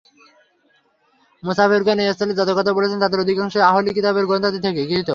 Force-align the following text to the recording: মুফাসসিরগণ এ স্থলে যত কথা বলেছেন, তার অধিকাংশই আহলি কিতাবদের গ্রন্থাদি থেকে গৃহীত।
মুফাসসিরগণ 1.43 1.99
এ 2.01 2.05
স্থলে 2.13 2.33
যত 2.39 2.49
কথা 2.57 2.71
বলেছেন, 2.77 2.97
তার 3.01 3.23
অধিকাংশই 3.25 3.67
আহলি 3.69 3.91
কিতাবদের 3.93 4.27
গ্রন্থাদি 4.29 4.59
থেকে 4.65 4.81
গৃহীত। 4.89 5.09